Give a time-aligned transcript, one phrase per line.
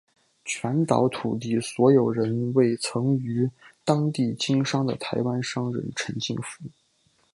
[0.43, 3.47] 全岛土地所有人为曾于
[3.85, 6.63] 当地经商的台湾商人陈进福。